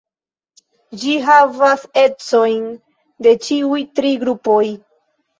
[1.01, 2.63] Ĝi havas ecojn
[3.27, 4.63] de ĉiuj tri grupoj.